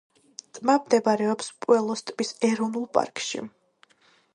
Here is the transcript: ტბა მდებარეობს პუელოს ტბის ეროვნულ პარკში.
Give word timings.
ტბა 0.57 0.75
მდებარეობს 0.85 1.51
პუელოს 1.67 2.03
ტბის 2.09 2.35
ეროვნულ 2.53 2.89
პარკში. 2.99 3.49